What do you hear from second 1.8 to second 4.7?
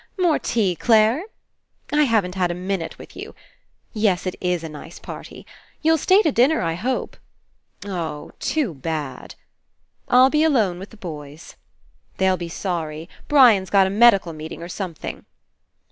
I haven't had a minute with you.... Yes, it is a